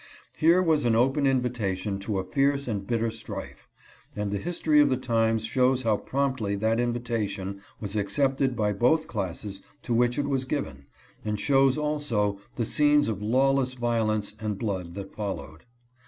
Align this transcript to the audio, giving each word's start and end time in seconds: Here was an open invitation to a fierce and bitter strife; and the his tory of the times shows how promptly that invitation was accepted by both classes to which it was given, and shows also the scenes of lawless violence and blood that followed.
Here 0.35 0.63
was 0.63 0.83
an 0.83 0.95
open 0.95 1.27
invitation 1.27 1.99
to 1.99 2.17
a 2.17 2.23
fierce 2.23 2.67
and 2.67 2.87
bitter 2.87 3.11
strife; 3.11 3.69
and 4.15 4.31
the 4.31 4.39
his 4.39 4.59
tory 4.59 4.79
of 4.81 4.89
the 4.89 4.97
times 4.97 5.45
shows 5.45 5.83
how 5.83 5.97
promptly 5.97 6.55
that 6.55 6.79
invitation 6.79 7.61
was 7.79 7.95
accepted 7.95 8.55
by 8.55 8.73
both 8.73 9.05
classes 9.05 9.61
to 9.83 9.93
which 9.93 10.17
it 10.17 10.25
was 10.25 10.45
given, 10.45 10.87
and 11.23 11.39
shows 11.39 11.77
also 11.77 12.39
the 12.55 12.65
scenes 12.65 13.09
of 13.09 13.21
lawless 13.21 13.75
violence 13.75 14.33
and 14.39 14.57
blood 14.57 14.95
that 14.95 15.13
followed. 15.13 15.65